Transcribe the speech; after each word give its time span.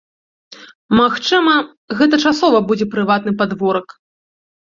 Магчыма, 0.99 1.53
гэта 1.99 2.15
часова 2.29 2.57
будзе 2.71 2.85
прыватны 2.95 3.31
падворак. 3.43 3.87